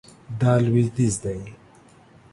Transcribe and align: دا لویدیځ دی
دا 0.39 0.53
لویدیځ 0.65 1.15
دی 1.23 1.39